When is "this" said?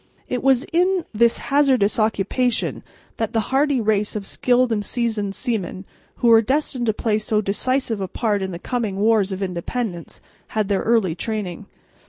1.13-1.37